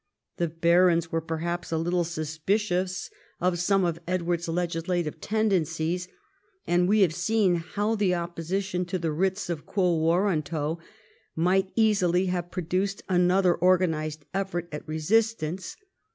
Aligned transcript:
The 0.37 0.47
barons 0.47 1.11
were 1.11 1.21
perhaps 1.21 1.71
a 1.71 1.77
little 1.77 2.03
suspicious 2.03 3.11
of 3.39 3.59
some 3.59 3.85
of 3.85 3.99
Edward's 4.07 4.47
legislative 4.47 5.21
tendencies, 5.21 6.07
and 6.65 6.89
we 6.89 7.01
have 7.01 7.13
seen 7.13 7.57
how 7.57 7.93
the 7.93 8.15
opposition 8.15 8.83
to 8.85 8.97
the 8.97 9.09
^vrits 9.09 9.47
of 9.47 9.67
q%io 9.67 9.95
warranto 9.99 10.79
might 11.35 11.71
easily 11.75 12.25
have 12.25 12.49
produced 12.49 13.03
another 13.09 13.55
organised 13.61 14.25
effort 14.33 14.67
at 14.71 14.87
resistance. 14.87 15.77